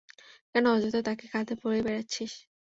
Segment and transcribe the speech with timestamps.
[0.51, 2.31] কেন অযথা তাকে কাধে বয়ে বোড়াচ্ছিস?